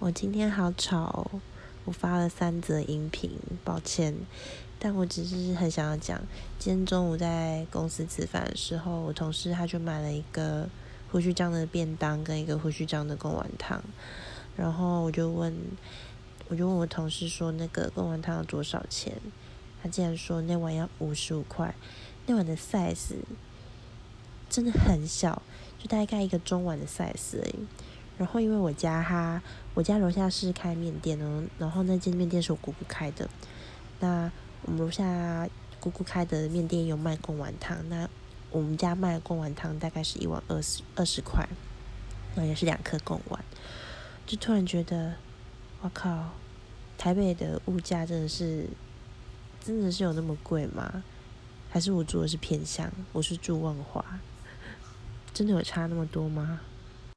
[0.00, 1.28] 我今天好吵，
[1.84, 3.32] 我发了三则音频，
[3.64, 4.14] 抱歉。
[4.78, 6.22] 但我只是很想要讲，
[6.56, 10.68] 今天中午在公司吃饭的时候，我同事他就买了一个
[11.10, 13.82] 胡须章的便当跟一个胡须章的贡丸汤，
[14.56, 15.52] 然后我就问，
[16.46, 19.20] 我就问我同事说那个贡丸汤要多少钱？
[19.82, 21.74] 他竟然说那碗要五十五块，
[22.26, 23.16] 那碗的 size
[24.48, 25.42] 真的很小，
[25.76, 27.66] 就大概一个中碗的 size 而已。
[28.18, 29.40] 然后因为我家哈，
[29.74, 33.28] 我家楼下是开面店的，然后那间面店是我姑姑开的。
[34.00, 34.30] 那
[34.62, 38.08] 我们楼下姑姑开的面店有卖贡丸汤，那
[38.50, 41.48] 我们家卖贡丸汤大概是一碗二十二十块，
[42.34, 43.42] 那也是两颗贡丸。
[44.26, 45.14] 就突然觉得，
[45.80, 46.32] 我靠，
[46.98, 48.66] 台北的物价真的是，
[49.64, 51.04] 真的是有那么贵吗？
[51.70, 52.90] 还是我住的是偏乡？
[53.12, 54.04] 我是住万华，
[55.32, 56.60] 真的有差那么多吗？